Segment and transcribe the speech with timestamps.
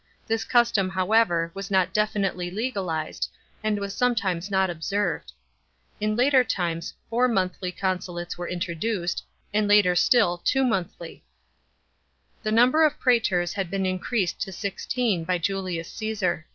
[0.25, 3.27] This custom, however, was not definitely legal sed,
[3.63, 5.31] and was sometimes not observed.
[5.99, 11.17] In later times four monthly consulates were introduced,* and later still two monthly,
[12.37, 16.47] f The number of prsetors had been increased to sixteen by Julius Caesar.